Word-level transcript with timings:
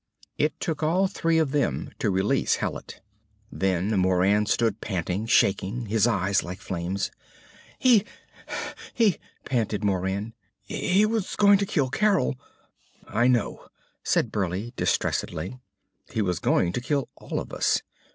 It 0.39 0.59
took 0.59 0.81
all 0.81 1.05
three 1.05 1.37
of 1.37 1.51
them 1.51 1.91
to 1.99 2.09
release 2.09 2.55
Hallet. 2.55 3.01
Then 3.51 3.89
Moran 3.99 4.47
stood 4.47 4.81
panting, 4.81 5.27
shaking, 5.27 5.85
his 5.85 6.07
eyes 6.07 6.41
like 6.41 6.57
flames. 6.59 7.11
"He 7.77 8.03
he" 8.95 9.19
panted 9.45 9.83
Moran. 9.83 10.33
"He 10.63 11.05
was 11.05 11.35
going 11.35 11.59
to 11.59 11.67
kill 11.67 11.91
Carol!" 11.91 12.33
"I 13.07 13.27
know," 13.27 13.67
said 14.03 14.31
Burleigh, 14.31 14.71
distressedly. 14.75 15.59
"He 16.11 16.23
was 16.23 16.39
going 16.39 16.73
to 16.73 16.81
kill 16.81 17.07
all 17.17 17.39
of 17.39 17.53
us. 17.53 17.83